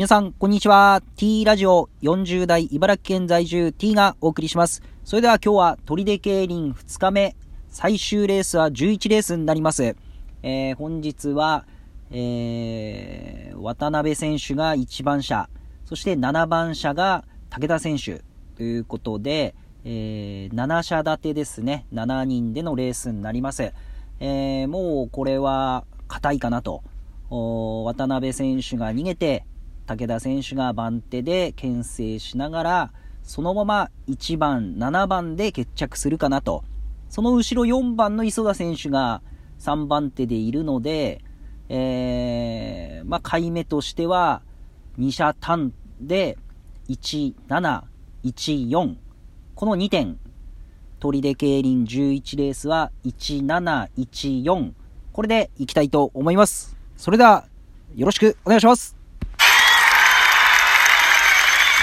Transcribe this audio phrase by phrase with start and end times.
[0.00, 1.02] 皆さん、こんにちは。
[1.16, 4.82] T ラジオ40代茨城県在住 T がお送りします。
[5.04, 7.36] それでは今日は砦競輪2日目、
[7.68, 9.94] 最終レースは11レースになります。
[10.42, 11.66] えー、本日は、
[12.10, 15.50] えー、渡辺選手が1番車、
[15.84, 18.22] そして7番車が武田選手
[18.56, 21.84] ということで、えー、7車立てですね。
[21.92, 23.70] 7人でのレースになります。
[24.18, 26.82] えー、もうこれは硬いかなと。
[27.28, 29.44] 渡辺選手が逃げて、
[29.90, 32.92] 武田選手が番手で牽制しながら、
[33.24, 36.62] そのまま1番、7番で決着するかなと。
[37.08, 39.20] その後ろ4番の磯田選手が
[39.58, 41.24] 3番手でいるので、
[41.68, 44.42] えー、まあ、回目としては、
[45.00, 46.38] 2車単で、
[46.88, 47.82] 1、7、
[48.24, 48.96] 1、4。
[49.56, 50.18] この2点。
[51.00, 54.72] 砦競輪11レースは、1、7、1、4。
[55.12, 56.76] これで行きたいと思います。
[56.96, 57.46] それでは、
[57.96, 58.99] よろしくお願いします。